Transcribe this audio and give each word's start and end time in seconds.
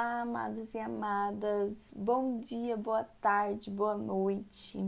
Olá, 0.00 0.20
amados 0.20 0.74
e 0.74 0.78
amadas. 0.78 1.92
Bom 1.96 2.38
dia, 2.38 2.76
boa 2.76 3.02
tarde, 3.02 3.68
boa 3.68 3.96
noite. 3.98 4.78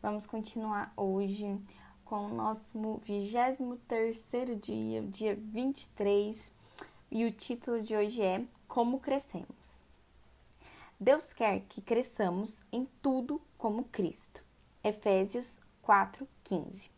Vamos 0.00 0.28
continuar 0.28 0.92
hoje 0.96 1.60
com 2.04 2.26
o 2.26 2.32
nosso 2.32 3.00
23 3.02 3.58
dia, 4.60 5.02
dia 5.02 5.34
23, 5.34 6.52
e 7.10 7.24
o 7.24 7.32
título 7.32 7.82
de 7.82 7.96
hoje 7.96 8.22
é 8.22 8.44
Como 8.68 9.00
crescemos. 9.00 9.80
Deus 11.00 11.32
quer 11.32 11.62
que 11.62 11.80
cresçamos 11.80 12.62
em 12.70 12.86
tudo 13.02 13.40
como 13.58 13.82
Cristo. 13.82 14.40
Efésios 14.84 15.60
4:15. 15.82 16.90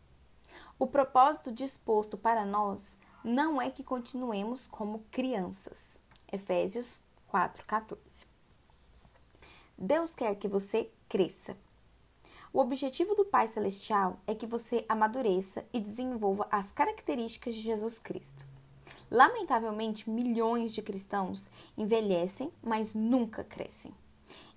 O 0.77 0.85
propósito 0.85 1.51
disposto 1.51 2.19
para 2.19 2.45
nós 2.45 2.99
não 3.23 3.59
é 3.59 3.71
que 3.71 3.83
continuemos 3.83 4.67
como 4.67 5.03
crianças. 5.09 5.99
Efésios 6.31 7.06
4:14. 7.31 8.27
Deus 9.77 10.13
quer 10.13 10.35
que 10.35 10.47
você 10.47 10.89
cresça. 11.07 11.55
O 12.51 12.59
objetivo 12.59 13.13
do 13.13 13.25
Pai 13.25 13.47
Celestial 13.47 14.19
é 14.25 14.33
que 14.33 14.47
você 14.47 14.85
amadureça 14.89 15.65
e 15.71 15.79
desenvolva 15.79 16.47
as 16.49 16.71
características 16.71 17.53
de 17.53 17.61
Jesus 17.61 17.99
Cristo. 17.99 18.45
Lamentavelmente, 19.11 20.09
milhões 20.09 20.73
de 20.73 20.81
cristãos 20.81 21.49
envelhecem, 21.77 22.51
mas 22.61 22.95
nunca 22.95 23.43
crescem. 23.43 23.93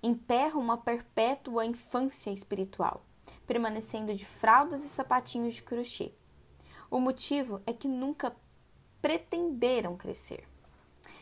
Emperram 0.01 0.59
uma 0.59 0.77
perpétua 0.77 1.65
infância 1.65 2.31
espiritual, 2.31 3.05
permanecendo 3.45 4.15
de 4.15 4.25
fraldas 4.25 4.83
e 4.83 4.89
sapatinhos 4.89 5.55
de 5.55 5.63
crochê. 5.63 6.11
O 6.89 6.99
motivo 6.99 7.61
é 7.65 7.71
que 7.71 7.87
nunca 7.87 8.35
pretenderam 9.01 9.95
crescer. 9.95 10.50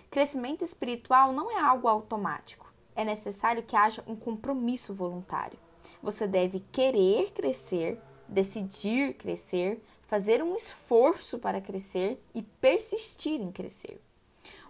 Crescimento 0.10 0.64
espiritual 0.64 1.32
não 1.32 1.52
é 1.52 1.60
algo 1.60 1.88
automático. 1.88 2.72
É 2.96 3.06
necessário 3.06 3.64
que 3.64 3.76
haja 3.76 4.04
um 4.08 4.16
compromisso 4.16 4.94
voluntário. 4.94 5.58
Você 6.02 6.28
deve 6.28 6.60
querer 6.60 7.32
crescer, 7.32 8.02
decidir 8.28 9.14
crescer, 9.14 9.82
fazer 10.08 10.44
um 10.44 10.56
esforço 10.56 11.38
para 11.38 11.62
crescer 11.62 12.24
e 12.34 12.42
persistir 12.42 13.40
em 13.40 13.52
crescer. 13.52 14.02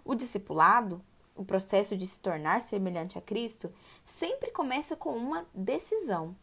O 0.04 0.14
discipulado, 0.14 1.02
o 1.34 1.44
processo 1.44 1.96
de 1.96 2.06
se 2.06 2.20
tornar 2.20 2.60
semelhante 2.60 3.16
a 3.16 3.22
Cristo, 3.22 3.72
sempre 4.04 4.50
começa 4.50 4.94
com 4.94 5.16
uma 5.16 5.46
decisão. 5.54 6.36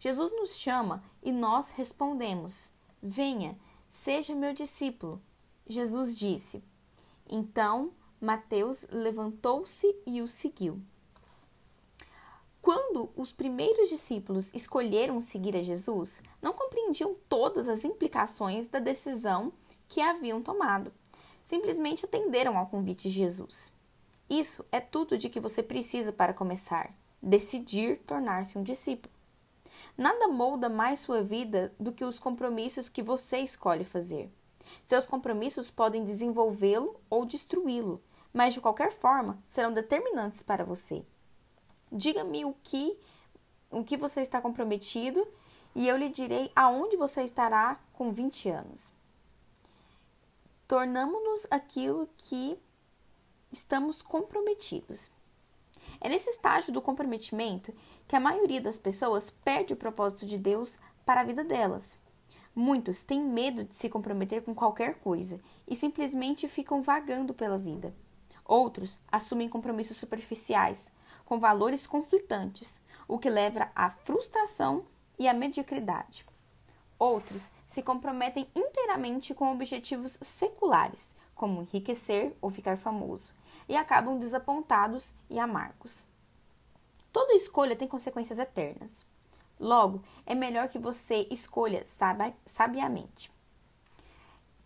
Jesus 0.00 0.32
nos 0.32 0.56
chama 0.56 1.04
e 1.22 1.30
nós 1.30 1.70
respondemos: 1.70 2.72
Venha, 3.00 3.56
seja 3.88 4.34
meu 4.34 4.52
discípulo. 4.52 5.22
Jesus 5.66 6.16
disse. 6.18 6.64
Então 7.28 7.92
Mateus 8.22 8.86
levantou-se 8.88 9.96
e 10.06 10.22
o 10.22 10.28
seguiu. 10.28 10.80
Quando 12.60 13.10
os 13.16 13.32
primeiros 13.32 13.88
discípulos 13.88 14.52
escolheram 14.54 15.20
seguir 15.20 15.56
a 15.56 15.60
Jesus, 15.60 16.22
não 16.40 16.52
compreendiam 16.52 17.16
todas 17.28 17.68
as 17.68 17.84
implicações 17.84 18.68
da 18.68 18.78
decisão 18.78 19.52
que 19.88 20.00
haviam 20.00 20.40
tomado. 20.40 20.92
Simplesmente 21.42 22.04
atenderam 22.04 22.56
ao 22.56 22.68
convite 22.68 23.08
de 23.08 23.14
Jesus. 23.16 23.72
Isso 24.30 24.64
é 24.70 24.78
tudo 24.78 25.18
de 25.18 25.28
que 25.28 25.40
você 25.40 25.60
precisa 25.60 26.12
para 26.12 26.32
começar: 26.32 26.94
decidir 27.20 27.98
tornar-se 28.06 28.56
um 28.56 28.62
discípulo. 28.62 29.12
Nada 29.98 30.28
molda 30.28 30.68
mais 30.68 31.00
sua 31.00 31.24
vida 31.24 31.74
do 31.76 31.92
que 31.92 32.04
os 32.04 32.20
compromissos 32.20 32.88
que 32.88 33.02
você 33.02 33.38
escolhe 33.38 33.82
fazer. 33.82 34.30
Seus 34.84 35.08
compromissos 35.08 35.72
podem 35.72 36.04
desenvolvê-lo 36.04 37.00
ou 37.10 37.26
destruí-lo, 37.26 38.00
mas 38.32 38.54
de 38.54 38.60
qualquer 38.60 38.92
forma 38.92 39.38
serão 39.46 39.72
determinantes 39.72 40.42
para 40.42 40.64
você. 40.64 41.04
Diga-me 41.90 42.44
o 42.44 42.54
que 42.62 42.98
o 43.70 43.82
que 43.82 43.96
você 43.96 44.20
está 44.20 44.40
comprometido 44.40 45.26
e 45.74 45.88
eu 45.88 45.96
lhe 45.96 46.08
direi 46.08 46.52
aonde 46.54 46.96
você 46.96 47.22
estará 47.22 47.80
com 47.92 48.12
20 48.12 48.50
anos. 48.50 48.92
Tornamos-nos 50.68 51.46
aquilo 51.50 52.08
que 52.16 52.58
estamos 53.50 54.02
comprometidos. 54.02 55.10
É 56.00 56.08
nesse 56.08 56.30
estágio 56.30 56.72
do 56.72 56.82
comprometimento 56.82 57.72
que 58.06 58.16
a 58.16 58.20
maioria 58.20 58.60
das 58.60 58.78
pessoas 58.78 59.30
perde 59.30 59.72
o 59.72 59.76
propósito 59.76 60.26
de 60.26 60.38
Deus 60.38 60.78
para 61.04 61.22
a 61.22 61.24
vida 61.24 61.42
delas. 61.42 61.98
Muitos 62.54 63.02
têm 63.02 63.22
medo 63.22 63.64
de 63.64 63.74
se 63.74 63.88
comprometer 63.88 64.42
com 64.42 64.54
qualquer 64.54 64.96
coisa 64.96 65.40
e 65.66 65.74
simplesmente 65.74 66.48
ficam 66.48 66.82
vagando 66.82 67.32
pela 67.32 67.56
vida. 67.56 67.94
Outros 68.44 69.00
assumem 69.10 69.48
compromissos 69.48 69.96
superficiais, 69.96 70.92
com 71.24 71.38
valores 71.38 71.86
conflitantes, 71.86 72.80
o 73.06 73.18
que 73.18 73.30
leva 73.30 73.70
à 73.74 73.90
frustração 73.90 74.84
e 75.18 75.28
à 75.28 75.34
mediocridade. 75.34 76.26
Outros 76.98 77.50
se 77.66 77.82
comprometem 77.82 78.46
inteiramente 78.54 79.34
com 79.34 79.52
objetivos 79.52 80.18
seculares, 80.20 81.16
como 81.34 81.62
enriquecer 81.62 82.36
ou 82.40 82.50
ficar 82.50 82.76
famoso, 82.76 83.34
e 83.68 83.76
acabam 83.76 84.18
desapontados 84.18 85.12
e 85.28 85.38
amargos. 85.38 86.04
Toda 87.12 87.34
escolha 87.34 87.76
tem 87.76 87.88
consequências 87.88 88.38
eternas. 88.38 89.06
Logo, 89.58 90.02
é 90.24 90.34
melhor 90.34 90.68
que 90.68 90.78
você 90.78 91.26
escolha 91.30 91.84
sabiamente. 92.46 93.32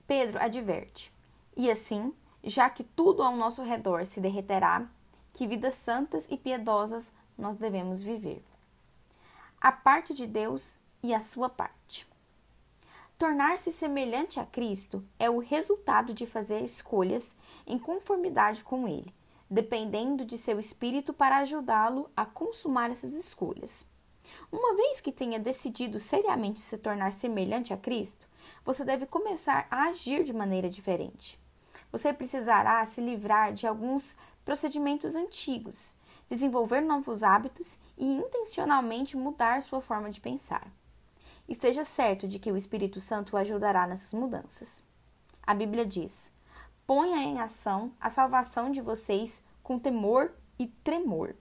Pedro 0.07 0.39
adverte: 0.41 1.13
e 1.57 1.71
assim 1.71 2.15
já 2.47 2.71
que 2.71 2.85
tudo 2.85 3.25
ao 3.25 3.35
nosso 3.35 3.63
redor 3.63 4.07
se 4.07 4.21
derreterá, 4.21 4.89
que 5.33 5.49
vidas 5.49 5.75
santas 5.75 6.29
e 6.31 6.37
piedosas 6.37 7.13
nós 7.37 7.57
devemos 7.57 8.03
viver. 8.03 8.43
A 9.61 9.73
parte 9.73 10.15
de 10.15 10.27
Deus 10.27 10.81
e 11.03 11.13
a 11.13 11.21
sua 11.21 11.49
parte. 11.49 12.07
Tornar-se 13.19 13.73
semelhante 13.73 14.39
a 14.39 14.47
Cristo 14.47 15.05
é 15.19 15.29
o 15.29 15.41
resultado 15.41 16.15
de 16.15 16.25
fazer 16.25 16.63
escolhas 16.63 17.35
em 17.67 17.79
conformidade 17.79 18.63
com 18.63 18.87
Ele, 18.87 19.13
dependendo 19.51 20.25
de 20.25 20.39
seu 20.39 20.61
espírito 20.61 21.13
para 21.13 21.39
ajudá-lo 21.39 22.09
a 22.17 22.25
consumar 22.25 22.91
essas 22.91 23.15
escolhas. 23.15 23.85
Uma 24.53 24.77
vez 24.77 25.01
que 25.01 25.11
tenha 25.11 25.39
decidido 25.39 25.99
seriamente 25.99 26.61
se 26.61 26.79
tornar 26.79 27.13
semelhante 27.13 27.73
a 27.73 27.77
Cristo, 27.77 28.29
você 28.65 28.85
deve 28.85 29.07
começar 29.07 29.67
a 29.71 29.85
agir 29.85 30.23
de 30.23 30.33
maneira 30.33 30.69
diferente 30.69 31.39
você 31.91 32.13
precisará 32.13 32.85
se 32.87 33.01
livrar 33.01 33.53
de 33.53 33.67
alguns 33.67 34.17
procedimentos 34.45 35.17
antigos, 35.17 35.97
desenvolver 36.29 36.81
novos 36.81 37.23
hábitos 37.23 37.79
e 37.97 38.05
intencionalmente 38.05 39.17
mudar 39.17 39.63
sua 39.63 39.81
forma 39.81 40.11
de 40.11 40.21
pensar. 40.21 40.71
Esteja 41.49 41.85
certo 41.85 42.27
de 42.27 42.39
que 42.39 42.51
o 42.51 42.57
Espírito 42.57 43.01
Santo 43.01 43.35
o 43.35 43.39
ajudará 43.39 43.87
nessas 43.87 44.13
mudanças. 44.13 44.83
A 45.47 45.55
Bíblia 45.55 45.87
diz: 45.87 46.33
ponha 46.87 47.23
em 47.23 47.41
ação 47.41 47.93
a 48.01 48.11
salvação 48.11 48.71
de 48.71 48.81
vocês 48.81 49.43
com 49.63 49.79
temor 49.79 50.33
e 50.59 50.67
tremor, 50.67 51.35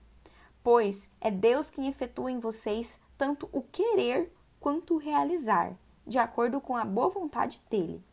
pois 0.62 1.08
é 1.20 1.30
Deus 1.30 1.70
quem 1.70 1.88
efetua 1.88 2.30
em 2.30 2.38
vocês 2.38 3.00
tanto 3.16 3.48
o 3.52 3.62
querer 3.62 4.32
quanto 4.60 4.94
o 4.94 4.98
realizar, 4.98 5.74
de 6.06 6.18
acordo 6.18 6.60
com 6.60 6.76
a 6.76 6.84
boa 6.84 7.08
vontade 7.08 7.60
dele. 7.70 8.04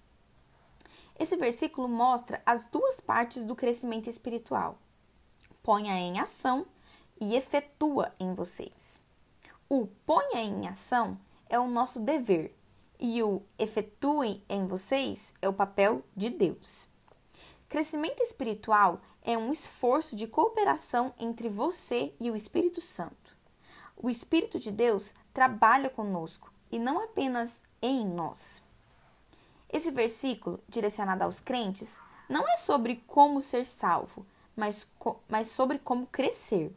Esse 1.17 1.35
versículo 1.35 1.87
mostra 1.87 2.41
as 2.45 2.67
duas 2.67 2.99
partes 2.99 3.43
do 3.43 3.55
crescimento 3.55 4.09
espiritual. 4.09 4.77
Ponha 5.61 5.97
em 5.97 6.19
ação 6.19 6.65
e 7.19 7.35
efetua 7.35 8.13
em 8.19 8.33
vocês. 8.33 9.01
O 9.69 9.87
ponha 10.05 10.41
em 10.41 10.67
ação 10.67 11.17
é 11.47 11.59
o 11.59 11.67
nosso 11.67 11.99
dever 11.99 12.55
e 12.99 13.21
o 13.21 13.41
efetue 13.57 14.43
em 14.49 14.65
vocês 14.65 15.33
é 15.41 15.47
o 15.47 15.53
papel 15.53 16.03
de 16.15 16.29
Deus. 16.29 16.89
Crescimento 17.69 18.21
espiritual 18.21 19.01
é 19.21 19.37
um 19.37 19.51
esforço 19.51 20.15
de 20.15 20.27
cooperação 20.27 21.13
entre 21.17 21.49
você 21.49 22.13
e 22.19 22.29
o 22.29 22.35
Espírito 22.35 22.81
Santo. 22.81 23.35
O 23.95 24.09
Espírito 24.09 24.59
de 24.59 24.71
Deus 24.71 25.13
trabalha 25.33 25.89
conosco 25.89 26.51
e 26.71 26.77
não 26.77 27.01
apenas 27.01 27.63
em 27.81 28.05
nós. 28.05 28.61
Esse 29.73 29.89
versículo, 29.89 30.59
direcionado 30.69 31.23
aos 31.23 31.39
crentes, 31.39 31.99
não 32.29 32.47
é 32.47 32.57
sobre 32.57 33.03
como 33.07 33.41
ser 33.41 33.65
salvo, 33.65 34.23
mas, 34.55 34.87
mas 35.27 35.47
sobre 35.47 35.79
como 35.79 36.05
crescer. 36.05 36.71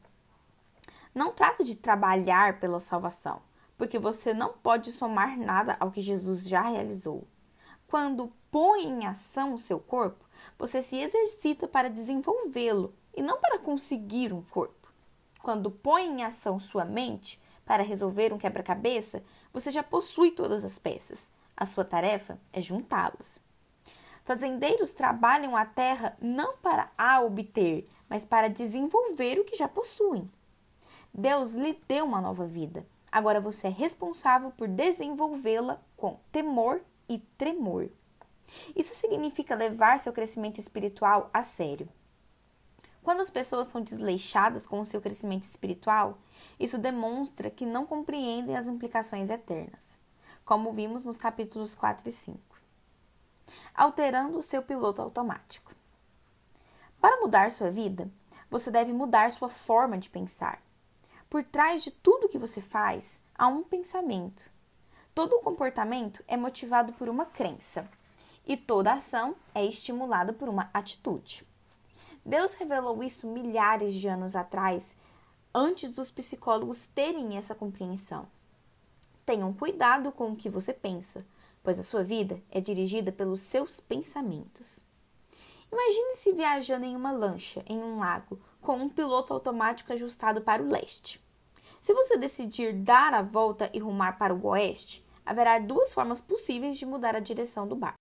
Não 1.14 1.30
trata 1.30 1.62
de 1.62 1.76
trabalhar 1.76 2.58
pela 2.58 2.80
salvação, 2.80 3.42
porque 3.76 3.98
você 3.98 4.32
não 4.32 4.54
pode 4.54 4.90
somar 4.92 5.38
nada 5.38 5.76
ao 5.78 5.90
que 5.90 6.00
Jesus 6.00 6.48
já 6.48 6.62
realizou. 6.62 7.28
Quando 7.86 8.32
põe 8.50 8.86
em 8.86 9.06
ação 9.06 9.52
o 9.52 9.58
seu 9.58 9.78
corpo, 9.78 10.24
você 10.58 10.80
se 10.80 10.96
exercita 10.96 11.68
para 11.68 11.90
desenvolvê-lo 11.90 12.94
e 13.14 13.20
não 13.20 13.38
para 13.38 13.58
conseguir 13.58 14.32
um 14.32 14.40
corpo. 14.40 14.90
Quando 15.42 15.70
põe 15.70 16.06
em 16.06 16.24
ação 16.24 16.58
sua 16.58 16.86
mente 16.86 17.38
para 17.66 17.82
resolver 17.82 18.32
um 18.32 18.38
quebra-cabeça, 18.38 19.22
você 19.52 19.70
já 19.70 19.82
possui 19.82 20.30
todas 20.30 20.64
as 20.64 20.78
peças 20.78 21.30
a 21.56 21.64
sua 21.64 21.84
tarefa 21.84 22.38
é 22.52 22.60
juntá-las. 22.60 23.40
Fazendeiros 24.24 24.90
trabalham 24.90 25.56
a 25.56 25.64
terra 25.64 26.16
não 26.20 26.56
para 26.58 26.90
a 26.98 27.20
obter, 27.20 27.84
mas 28.10 28.24
para 28.24 28.50
desenvolver 28.50 29.38
o 29.38 29.44
que 29.44 29.56
já 29.56 29.68
possuem. 29.68 30.28
Deus 31.14 31.54
lhe 31.54 31.80
deu 31.88 32.04
uma 32.04 32.20
nova 32.20 32.44
vida. 32.44 32.84
Agora 33.10 33.40
você 33.40 33.68
é 33.68 33.70
responsável 33.70 34.50
por 34.50 34.68
desenvolvê-la 34.68 35.80
com 35.96 36.18
temor 36.30 36.82
e 37.08 37.18
tremor. 37.38 37.88
Isso 38.74 38.94
significa 38.94 39.54
levar 39.54 39.98
seu 39.98 40.12
crescimento 40.12 40.58
espiritual 40.58 41.30
a 41.32 41.42
sério. 41.42 41.88
Quando 43.02 43.20
as 43.20 43.30
pessoas 43.30 43.68
são 43.68 43.80
desleixadas 43.80 44.66
com 44.66 44.80
o 44.80 44.84
seu 44.84 45.00
crescimento 45.00 45.44
espiritual, 45.44 46.18
isso 46.58 46.76
demonstra 46.76 47.48
que 47.48 47.64
não 47.64 47.86
compreendem 47.86 48.56
as 48.56 48.66
implicações 48.66 49.30
eternas, 49.30 49.98
como 50.46 50.72
vimos 50.72 51.04
nos 51.04 51.16
capítulos 51.16 51.74
4 51.74 52.08
e 52.08 52.12
5. 52.12 52.40
Alterando 53.74 54.38
o 54.38 54.42
seu 54.42 54.62
piloto 54.62 55.02
automático. 55.02 55.74
Para 57.00 57.20
mudar 57.20 57.50
sua 57.50 57.68
vida, 57.68 58.08
você 58.48 58.70
deve 58.70 58.92
mudar 58.92 59.32
sua 59.32 59.48
forma 59.48 59.98
de 59.98 60.08
pensar. 60.08 60.62
Por 61.28 61.42
trás 61.42 61.82
de 61.82 61.90
tudo 61.90 62.28
que 62.28 62.38
você 62.38 62.62
faz, 62.62 63.20
há 63.34 63.48
um 63.48 63.64
pensamento. 63.64 64.48
Todo 65.12 65.40
comportamento 65.40 66.22
é 66.28 66.36
motivado 66.36 66.92
por 66.92 67.08
uma 67.08 67.26
crença, 67.26 67.88
e 68.46 68.56
toda 68.56 68.92
ação 68.92 69.34
é 69.52 69.64
estimulada 69.64 70.32
por 70.32 70.48
uma 70.48 70.70
atitude. 70.72 71.44
Deus 72.24 72.54
revelou 72.54 73.02
isso 73.02 73.26
milhares 73.26 73.94
de 73.94 74.06
anos 74.06 74.36
atrás, 74.36 74.96
antes 75.52 75.90
dos 75.90 76.12
psicólogos 76.12 76.86
terem 76.86 77.36
essa 77.36 77.54
compreensão. 77.54 78.28
Tenham 79.26 79.52
cuidado 79.52 80.12
com 80.12 80.30
o 80.30 80.36
que 80.36 80.48
você 80.48 80.72
pensa, 80.72 81.26
pois 81.60 81.80
a 81.80 81.82
sua 81.82 82.04
vida 82.04 82.40
é 82.48 82.60
dirigida 82.60 83.10
pelos 83.10 83.40
seus 83.40 83.80
pensamentos. 83.80 84.84
Imagine-se 85.70 86.32
viajando 86.32 86.86
em 86.86 86.94
uma 86.94 87.10
lancha 87.10 87.64
em 87.66 87.76
um 87.76 87.98
lago 87.98 88.38
com 88.60 88.76
um 88.76 88.88
piloto 88.88 89.34
automático 89.34 89.92
ajustado 89.92 90.42
para 90.42 90.62
o 90.62 90.70
leste. 90.70 91.20
Se 91.80 91.92
você 91.92 92.16
decidir 92.16 92.72
dar 92.72 93.12
a 93.12 93.20
volta 93.20 93.68
e 93.74 93.80
rumar 93.80 94.16
para 94.16 94.32
o 94.32 94.46
oeste, 94.46 95.04
haverá 95.24 95.58
duas 95.58 95.92
formas 95.92 96.20
possíveis 96.20 96.78
de 96.78 96.86
mudar 96.86 97.16
a 97.16 97.20
direção 97.20 97.66
do 97.66 97.74
barco. 97.74 97.98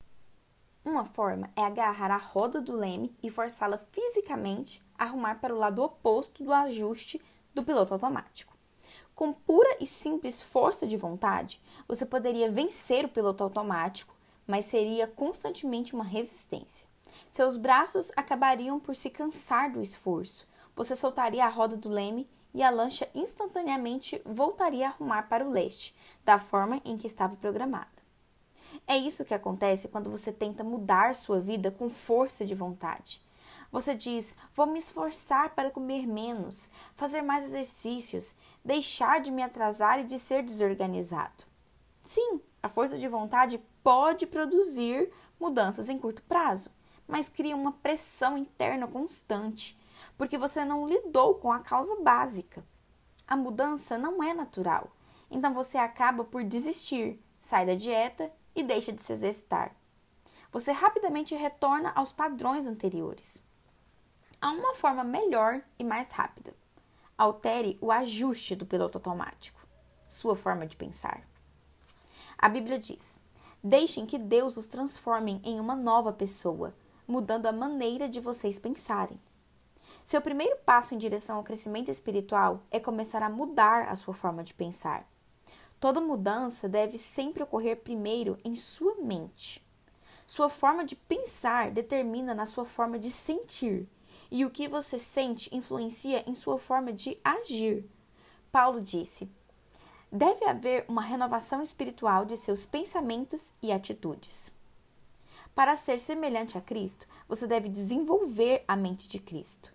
Uma 0.86 1.06
forma 1.06 1.50
é 1.56 1.64
agarrar 1.64 2.12
a 2.12 2.18
roda 2.18 2.62
do 2.62 2.76
leme 2.76 3.18
e 3.24 3.32
forçá-la 3.32 3.80
fisicamente 3.80 4.80
a 4.96 5.06
arrumar 5.06 5.42
para 5.42 5.56
o 5.56 5.58
lado 5.58 5.82
oposto 5.82 6.44
do 6.44 6.54
ajuste 6.54 7.20
do 7.52 7.64
piloto 7.64 7.96
automático. 7.96 8.55
Com 9.16 9.32
pura 9.32 9.78
e 9.80 9.88
simples 9.88 10.42
força 10.42 10.86
de 10.86 10.98
vontade, 10.98 11.62
você 11.88 12.06
poderia 12.06 12.52
vencer 12.52 13.06
o 13.06 13.10
piloto 13.10 13.46
automático, 13.46 14.14
mas 14.46 14.66
seria 14.66 15.08
constantemente 15.08 15.96
uma 15.96 16.04
resistência. 16.04 16.86
Seus 17.30 17.56
braços 17.56 18.12
acabariam 18.18 18.78
por 18.78 18.94
se 18.94 19.10
cansar 19.10 19.72
do 19.72 19.82
esforço. 19.82 20.46
Você 20.76 20.98
soltaria 20.98 21.46
a 21.46 21.50
roda 21.50 21.78
do 21.78 21.88
leme 21.88 22.28
e 22.54 22.62
a 22.62 22.70
lancha 22.70 23.10
instantaneamente 23.16 24.22
voltaria 24.26 24.88
a 24.88 24.90
arrumar 24.90 25.24
para 25.30 25.46
o 25.46 25.50
leste, 25.50 25.96
da 26.26 26.38
forma 26.38 26.82
em 26.84 26.98
que 26.98 27.08
estava 27.08 27.38
programada. 27.38 27.88
É 28.86 28.98
isso 28.98 29.24
que 29.24 29.34
acontece 29.34 29.88
quando 29.88 30.12
você 30.12 30.32
tenta 30.32 30.62
mudar 30.62 31.16
sua 31.16 31.40
vida 31.40 31.72
com 31.72 31.90
força 31.90 32.46
de 32.46 32.54
vontade. 32.54 33.22
Você 33.72 33.96
diz: 33.96 34.36
vou 34.54 34.66
me 34.66 34.80
esforçar 34.80 35.54
para 35.56 35.72
comer 35.72 36.08
menos, 36.08 36.72
fazer 36.96 37.22
mais 37.22 37.46
exercícios, 37.46 38.36
deixar 38.64 39.20
de 39.20 39.32
me 39.32 39.44
atrasar 39.44 40.00
e 40.00 40.04
de 40.04 40.18
ser 40.18 40.44
desorganizado. 40.44 41.44
Sim, 42.04 42.42
a 42.62 42.70
força 42.70 42.98
de 42.98 43.08
vontade 43.08 43.62
pode 43.84 44.26
produzir 44.26 45.12
mudanças 45.40 45.90
em 45.90 46.00
curto 46.00 46.22
prazo, 46.24 46.70
mas 47.08 47.30
cria 47.30 47.56
uma 47.56 47.72
pressão 47.72 48.38
interna 48.38 48.88
constante, 48.88 49.78
porque 50.18 50.38
você 50.38 50.64
não 50.64 50.88
lidou 50.88 51.36
com 51.36 51.52
a 51.52 51.60
causa 51.60 51.96
básica. 51.98 52.66
A 53.28 53.36
mudança 53.36 53.98
não 53.98 54.24
é 54.24 54.34
natural, 54.34 54.92
então 55.30 55.54
você 55.54 55.78
acaba 55.78 56.24
por 56.24 56.44
desistir, 56.44 57.20
sai 57.40 57.66
da 57.66 57.76
dieta 57.76 58.32
e 58.56 58.64
deixa 58.64 58.92
de 58.92 59.02
se 59.02 59.12
exercitar. 59.12 59.76
Você 60.52 60.72
rapidamente 60.72 61.36
retorna 61.36 61.92
aos 61.96 62.14
padrões 62.14 62.66
anteriores. 62.66 63.44
Há 64.46 64.52
uma 64.52 64.76
forma 64.76 65.04
melhor 65.04 65.60
e 65.80 65.84
mais 65.84 66.08
rápida. 66.10 66.54
Altere 67.18 67.80
o 67.82 67.92
ajuste 67.92 68.56
do 68.56 68.64
piloto 68.64 69.00
automático, 69.00 69.60
sua 70.08 70.36
forma 70.36 70.68
de 70.68 70.76
pensar. 70.76 71.28
A 72.38 72.48
Bíblia 72.48 72.78
diz: 72.78 73.20
Deixem 73.64 74.06
que 74.06 74.20
Deus 74.20 74.56
os 74.56 74.68
transforme 74.68 75.42
em 75.44 75.60
uma 75.60 75.76
nova 75.76 76.14
pessoa, 76.14 76.76
mudando 77.08 77.48
a 77.48 77.52
maneira 77.52 78.08
de 78.08 78.20
vocês 78.20 78.60
pensarem. 78.60 79.20
Seu 80.06 80.22
primeiro 80.22 80.58
passo 80.58 80.94
em 80.94 81.00
direção 81.00 81.38
ao 81.38 81.44
crescimento 81.44 81.90
espiritual 81.90 82.62
é 82.70 82.80
começar 82.80 83.24
a 83.24 83.30
mudar 83.32 83.90
a 83.90 83.96
sua 83.96 84.14
forma 84.14 84.44
de 84.44 84.54
pensar. 84.54 85.10
Toda 85.80 86.00
mudança 86.00 86.70
deve 86.70 87.00
sempre 87.00 87.42
ocorrer 87.42 87.78
primeiro 87.78 88.38
em 88.46 88.56
sua 88.56 88.94
mente. 88.98 89.66
Sua 90.28 90.50
forma 90.50 90.86
de 90.86 90.96
pensar 90.96 91.72
determina 91.72 92.36
na 92.36 92.46
sua 92.46 92.64
forma 92.64 93.00
de 93.00 93.10
sentir, 93.10 93.90
e 94.36 94.44
o 94.44 94.50
que 94.50 94.68
você 94.68 95.00
sente 95.00 95.56
influencia 95.56 96.30
em 96.30 96.34
sua 96.34 96.60
forma 96.60 96.92
de 96.92 97.18
agir. 97.24 97.90
Paulo 98.52 98.82
disse: 98.82 99.32
deve 100.12 100.44
haver 100.44 100.84
uma 100.90 101.02
renovação 101.02 101.62
espiritual 101.62 102.26
de 102.26 102.36
seus 102.36 102.66
pensamentos 102.66 103.54
e 103.64 103.72
atitudes. 103.72 104.52
Para 105.56 105.78
ser 105.78 106.02
semelhante 106.02 106.58
a 106.58 106.62
Cristo, 106.62 107.08
você 107.30 107.48
deve 107.48 107.70
desenvolver 107.70 108.66
a 108.68 108.76
mente 108.76 109.08
de 109.08 109.20
Cristo. 109.20 109.74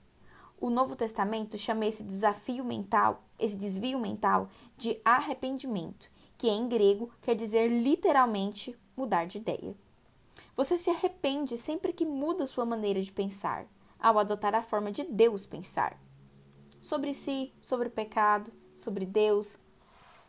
O 0.60 0.68
Novo 0.68 0.94
Testamento 0.94 1.56
chama 1.56 1.86
esse 1.86 2.04
desafio 2.04 2.62
mental, 2.62 3.24
esse 3.38 3.56
desvio 3.56 3.98
mental, 3.98 4.50
de 4.76 5.00
arrependimento, 5.02 6.10
que 6.36 6.48
em 6.48 6.68
grego 6.68 7.10
quer 7.22 7.34
dizer 7.34 7.66
literalmente 7.68 8.78
mudar 8.94 9.24
de 9.24 9.38
ideia. 9.38 9.74
Você 10.54 10.76
se 10.76 10.90
arrepende 10.90 11.56
sempre 11.56 11.94
que 11.94 12.04
muda 12.04 12.44
sua 12.44 12.66
maneira 12.66 13.00
de 13.00 13.10
pensar, 13.10 13.66
ao 14.00 14.18
adotar 14.18 14.54
a 14.54 14.62
forma 14.62 14.90
de 14.90 15.04
Deus 15.04 15.46
pensar. 15.46 16.00
Sobre 16.80 17.14
si, 17.14 17.52
sobre 17.60 17.88
o 17.88 17.90
pecado, 17.90 18.52
sobre 18.74 19.04
Deus, 19.04 19.58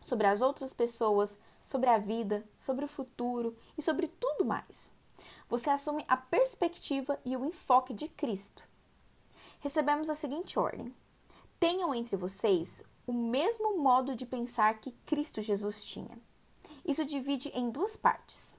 sobre 0.00 0.26
as 0.26 0.42
outras 0.42 0.72
pessoas, 0.72 1.38
sobre 1.64 1.88
a 1.88 1.98
vida, 1.98 2.44
sobre 2.56 2.84
o 2.84 2.88
futuro 2.88 3.56
e 3.76 3.82
sobre 3.82 4.08
tudo 4.08 4.44
mais. 4.44 4.92
Você 5.48 5.70
assume 5.70 6.04
a 6.08 6.16
perspectiva 6.16 7.18
e 7.24 7.36
o 7.36 7.44
enfoque 7.44 7.94
de 7.94 8.08
Cristo 8.08 8.64
recebemos 9.62 10.10
a 10.10 10.14
seguinte 10.14 10.58
ordem: 10.58 10.94
Tenham 11.58 11.94
entre 11.94 12.16
vocês 12.16 12.82
o 13.06 13.12
mesmo 13.12 13.78
modo 13.78 14.14
de 14.14 14.26
pensar 14.26 14.78
que 14.80 14.92
Cristo 15.06 15.40
Jesus 15.40 15.84
tinha. 15.84 16.18
Isso 16.84 17.04
divide 17.04 17.48
em 17.50 17.70
duas 17.70 17.96
partes. 17.96 18.54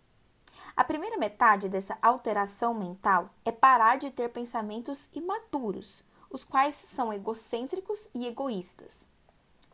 A 0.76 0.84
primeira 0.84 1.18
metade 1.18 1.70
dessa 1.70 1.98
alteração 2.02 2.74
mental 2.74 3.30
é 3.46 3.52
parar 3.52 3.98
de 3.98 4.10
ter 4.10 4.30
pensamentos 4.30 5.08
imaturos, 5.14 6.04
os 6.32 6.44
quais 6.44 6.76
são 6.76 7.14
egocêntricos 7.14 8.10
e 8.14 8.26
egoístas. 8.26 9.08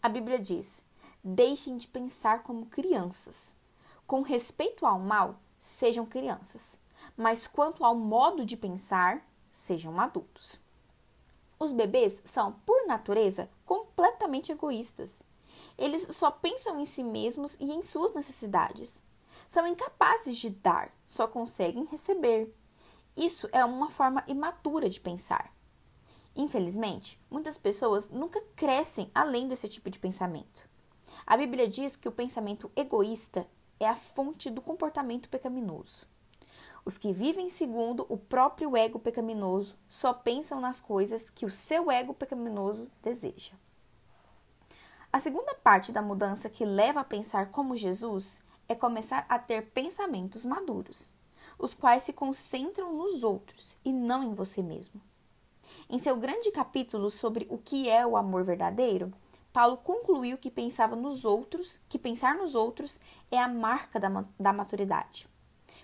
A 0.01 0.09
Bíblia 0.09 0.37
diz: 0.37 0.83
deixem 1.23 1.77
de 1.77 1.87
pensar 1.87 2.43
como 2.43 2.65
crianças. 2.65 3.55
Com 4.05 4.21
respeito 4.21 4.85
ao 4.85 4.99
mal, 4.99 5.39
sejam 5.59 6.05
crianças, 6.05 6.77
mas 7.15 7.47
quanto 7.47 7.85
ao 7.85 7.95
modo 7.95 8.45
de 8.45 8.57
pensar, 8.57 9.25
sejam 9.53 9.99
adultos. 10.01 10.59
Os 11.57 11.71
bebês 11.71 12.21
são, 12.25 12.53
por 12.65 12.87
natureza, 12.87 13.49
completamente 13.65 14.51
egoístas. 14.51 15.23
Eles 15.77 16.15
só 16.15 16.31
pensam 16.31 16.79
em 16.79 16.85
si 16.85 17.03
mesmos 17.03 17.55
e 17.59 17.71
em 17.71 17.83
suas 17.83 18.13
necessidades. 18.13 19.03
São 19.49 19.65
incapazes 19.65 20.37
de 20.37 20.51
dar, 20.51 20.95
só 21.07 21.27
conseguem 21.27 21.83
receber. 21.85 22.55
Isso 23.17 23.49
é 23.51 23.65
uma 23.65 23.89
forma 23.89 24.23
imatura 24.27 24.87
de 24.87 24.99
pensar. 24.99 25.51
Infelizmente, 26.35 27.19
muitas 27.31 27.57
pessoas 27.57 28.11
nunca 28.11 28.39
crescem 28.55 29.09
além 29.13 29.47
desse 29.47 29.67
tipo 29.67 29.89
de 29.89 29.97
pensamento. 29.97 30.69
A 31.25 31.35
Bíblia 31.35 31.67
diz 31.67 31.95
que 31.95 32.07
o 32.07 32.11
pensamento 32.11 32.71
egoísta 32.75 33.47
é 33.79 33.87
a 33.87 33.95
fonte 33.95 34.51
do 34.51 34.61
comportamento 34.61 35.27
pecaminoso. 35.27 36.05
Os 36.85 36.99
que 36.99 37.11
vivem 37.11 37.49
segundo 37.49 38.05
o 38.07 38.17
próprio 38.17 38.77
ego 38.77 38.99
pecaminoso 38.99 39.75
só 39.87 40.13
pensam 40.13 40.61
nas 40.61 40.79
coisas 40.79 41.27
que 41.27 41.47
o 41.47 41.51
seu 41.51 41.89
ego 41.89 42.13
pecaminoso 42.13 42.87
deseja. 43.01 43.53
A 45.11 45.19
segunda 45.19 45.55
parte 45.55 45.91
da 45.91 46.03
mudança 46.03 46.51
que 46.51 46.63
leva 46.63 46.99
a 46.99 47.03
pensar 47.03 47.49
como 47.49 47.75
Jesus 47.75 48.43
é 48.69 48.75
começar 48.75 49.25
a 49.27 49.39
ter 49.39 49.71
pensamentos 49.71 50.45
maduros, 50.45 51.11
os 51.57 51.73
quais 51.73 52.03
se 52.03 52.13
concentram 52.13 52.93
nos 52.93 53.23
outros 53.23 53.75
e 53.83 53.91
não 53.91 54.23
em 54.23 54.35
você 54.35 54.61
mesmo. 54.61 55.01
Em 55.89 55.97
seu 55.97 56.15
grande 56.15 56.51
capítulo 56.51 57.09
sobre 57.09 57.47
o 57.49 57.57
que 57.57 57.89
é 57.89 58.05
o 58.05 58.15
amor 58.15 58.43
verdadeiro, 58.43 59.11
Paulo 59.51 59.77
concluiu 59.77 60.37
que 60.37 60.51
pensava 60.51 60.95
nos 60.95 61.25
outros, 61.25 61.81
que 61.89 61.97
pensar 61.97 62.35
nos 62.35 62.53
outros 62.53 62.99
é 63.31 63.39
a 63.39 63.47
marca 63.47 63.99
da, 63.99 64.23
da 64.39 64.53
maturidade. 64.53 65.27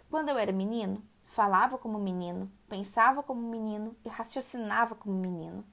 Quando 0.10 0.30
eu 0.30 0.38
era 0.38 0.52
menino, 0.52 1.04
falava 1.24 1.78
como 1.78 2.00
menino, 2.00 2.52
pensava 2.70 3.24
como 3.24 3.42
menino 3.42 3.96
e 4.06 4.10
raciocinava 4.10 4.94
como 4.94 5.16
menino. 5.16 5.66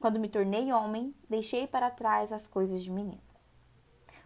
Quando 0.00 0.18
me 0.18 0.28
tornei 0.28 0.72
homem, 0.72 1.14
deixei 1.28 1.66
para 1.66 1.90
trás 1.90 2.32
as 2.32 2.48
coisas 2.48 2.82
de 2.82 2.90
menino. 2.90 3.22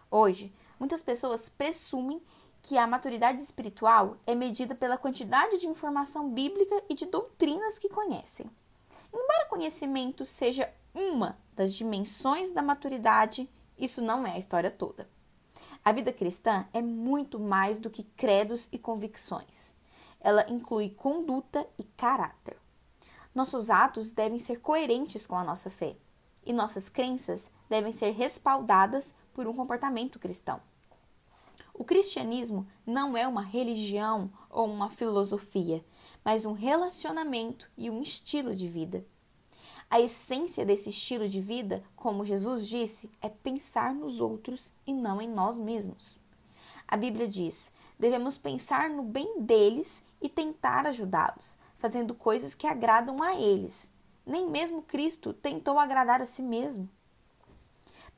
Hoje, 0.09 0.53
muitas 0.79 1.03
pessoas 1.03 1.49
presumem 1.49 2.21
que 2.61 2.77
a 2.77 2.87
maturidade 2.87 3.41
espiritual 3.41 4.17
é 4.25 4.35
medida 4.35 4.75
pela 4.75 4.97
quantidade 4.97 5.57
de 5.57 5.67
informação 5.67 6.29
bíblica 6.29 6.83
e 6.89 6.93
de 6.93 7.05
doutrinas 7.05 7.77
que 7.77 7.89
conhecem. 7.89 8.49
Embora 9.13 9.47
conhecimento 9.49 10.25
seja 10.25 10.71
uma 10.93 11.37
das 11.53 11.73
dimensões 11.73 12.51
da 12.51 12.61
maturidade, 12.61 13.49
isso 13.77 14.01
não 14.01 14.25
é 14.25 14.31
a 14.31 14.37
história 14.37 14.71
toda. 14.71 15.09
A 15.83 15.91
vida 15.91 16.11
cristã 16.11 16.67
é 16.73 16.81
muito 16.81 17.39
mais 17.39 17.77
do 17.77 17.89
que 17.89 18.03
credos 18.03 18.67
e 18.71 18.77
convicções. 18.77 19.73
Ela 20.19 20.49
inclui 20.49 20.89
conduta 20.89 21.65
e 21.77 21.83
caráter. 21.83 22.57
Nossos 23.33 23.69
atos 23.69 24.11
devem 24.11 24.39
ser 24.39 24.59
coerentes 24.59 25.25
com 25.25 25.35
a 25.35 25.43
nossa 25.43 25.69
fé, 25.69 25.95
e 26.45 26.51
nossas 26.51 26.89
crenças 26.89 27.51
devem 27.69 27.91
ser 27.91 28.11
respaldadas 28.11 29.13
por 29.33 29.47
um 29.47 29.53
comportamento 29.53 30.19
cristão. 30.19 30.59
O 31.79 31.85
cristianismo 31.85 32.67
não 32.85 33.15
é 33.15 33.25
uma 33.25 33.41
religião 33.41 34.29
ou 34.49 34.65
uma 34.65 34.89
filosofia, 34.89 35.81
mas 36.25 36.45
um 36.45 36.51
relacionamento 36.51 37.71
e 37.77 37.89
um 37.89 38.01
estilo 38.01 38.53
de 38.53 38.67
vida. 38.67 39.05
A 39.89 39.97
essência 39.97 40.65
desse 40.65 40.89
estilo 40.89 41.29
de 41.29 41.39
vida, 41.39 41.81
como 41.95 42.25
Jesus 42.25 42.67
disse, 42.67 43.09
é 43.21 43.29
pensar 43.29 43.95
nos 43.95 44.19
outros 44.19 44.73
e 44.85 44.93
não 44.93 45.21
em 45.21 45.29
nós 45.29 45.57
mesmos. 45.57 46.19
A 46.85 46.97
Bíblia 46.97 47.29
diz: 47.29 47.71
devemos 47.97 48.37
pensar 48.37 48.89
no 48.89 49.01
bem 49.01 49.39
deles 49.39 50.03
e 50.21 50.27
tentar 50.27 50.85
ajudá-los, 50.85 51.57
fazendo 51.77 52.13
coisas 52.13 52.53
que 52.53 52.67
agradam 52.67 53.23
a 53.23 53.39
eles. 53.39 53.89
Nem 54.25 54.49
mesmo 54.49 54.81
Cristo 54.81 55.31
tentou 55.31 55.79
agradar 55.79 56.21
a 56.21 56.25
si 56.25 56.41
mesmo. 56.41 56.89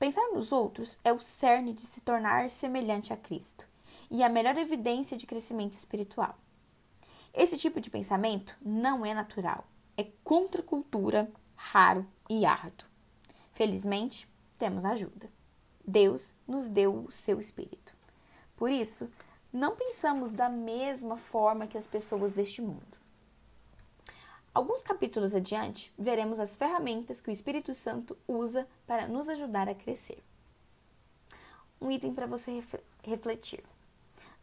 Pensar 0.02 0.32
nos 0.34 0.52
outros 0.52 1.00
é 1.04 1.14
o 1.14 1.20
cerne 1.20 1.74
de 1.74 1.82
se 1.82 2.02
tornar 2.02 2.50
semelhante 2.50 3.14
a 3.14 3.16
Cristo 3.16 3.68
e 4.10 4.24
a 4.24 4.30
melhor 4.30 4.58
evidência 4.58 5.16
de 5.16 5.28
crescimento 5.28 5.74
espiritual. 5.74 6.36
Esse 7.32 7.56
tipo 7.56 7.80
de 7.80 7.92
pensamento 7.92 8.58
não 8.60 9.06
é 9.06 9.14
natural, 9.14 9.64
é 9.96 10.08
contra 10.24 10.64
cultura 10.64 11.32
raro 11.56 12.04
e 12.28 12.48
árduo. 12.48 12.90
Felizmente, 13.54 14.28
temos 14.58 14.86
ajuda. 14.86 15.30
Deus 15.86 16.34
nos 16.48 16.68
deu 16.68 17.04
o 17.06 17.12
seu 17.12 17.40
espírito. 17.40 17.96
Por 18.56 18.72
isso, 18.72 19.08
não 19.54 19.76
pensamos 19.76 20.32
da 20.32 20.50
mesma 20.50 21.16
forma 21.16 21.68
que 21.68 21.78
as 21.78 21.86
pessoas 21.86 22.32
deste 22.32 22.60
mundo. 22.60 22.98
Alguns 24.54 24.84
capítulos 24.84 25.34
adiante, 25.34 25.94
veremos 25.98 26.40
as 26.40 26.58
ferramentas 26.58 27.22
que 27.22 27.30
o 27.30 27.32
Espírito 27.32 27.74
Santo 27.74 28.18
usa 28.28 28.68
para 28.86 29.08
nos 29.08 29.30
ajudar 29.30 29.70
a 29.70 29.76
crescer. 29.76 30.22
Um 31.80 31.90
item 31.90 32.14
para 32.14 32.28
você 32.28 32.62
refletir. 33.02 33.64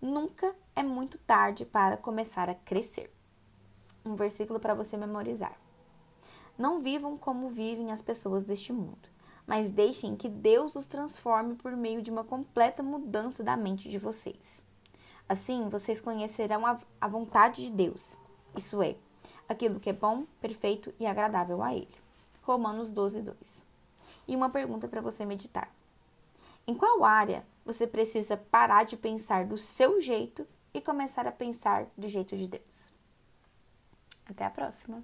Nunca 0.01 0.55
é 0.75 0.83
muito 0.83 1.19
tarde 1.19 1.67
para 1.67 1.99
começar 1.99 2.49
a 2.49 2.55
crescer. 2.55 3.13
Um 4.03 4.17
versículo 4.17 4.59
para 4.59 4.73
você 4.73 4.97
memorizar. 4.97 5.59
Não 6.57 6.81
vivam 6.81 7.19
como 7.19 7.51
vivem 7.51 7.93
as 7.93 8.01
pessoas 8.01 8.45
deste 8.45 8.73
mundo, 8.73 9.09
mas 9.47 9.71
deixem 9.71 10.17
que 10.17 10.29
Deus 10.29 10.75
os 10.75 10.87
transforme 10.87 11.55
por 11.55 11.77
meio 11.77 12.01
de 12.01 12.11
uma 12.11 12.25
completa 12.25 12.83
mudança 12.83 13.45
da 13.45 13.57
mente 13.57 13.91
de 13.91 13.99
vocês. 13.99 14.65
Assim, 15.29 15.69
vocês 15.69 16.01
conhecerão 16.01 16.65
a, 16.67 17.09
vontade 17.09 17.67
de 17.67 17.71
Deus, 17.71 18.17
isso 18.57 18.83
é, 18.83 18.97
aquilo 19.49 19.81
que 19.81 19.91
é 19.91 19.93
bom, 19.93 20.25
perfeito 20.41 20.93
e 21.01 21.07
agradável 21.07 21.63
a 21.63 21.75
Ele. 21.75 21.89
Romanos 22.43 22.91
12, 22.91 23.23
2. 23.23 23.65
E 24.27 24.37
uma 24.37 24.51
pergunta 24.51 24.87
para 24.87 25.01
você 25.01 25.25
meditar: 25.25 25.71
Em 26.67 26.75
qual 26.75 27.05
área 27.05 27.45
você 27.65 27.87
precisa 27.87 28.37
parar 28.37 28.85
de 28.85 28.97
pensar 28.97 29.45
do 29.45 29.57
seu 29.57 30.01
jeito 30.01 30.47
e 30.73 30.81
começar 30.81 31.27
a 31.27 31.33
pensar 31.33 31.87
do 31.97 32.09
jeito 32.09 32.37
de 32.37 32.47
Deus? 32.47 32.93
Até 34.27 34.45
a 34.45 34.51
próxima! 34.51 35.03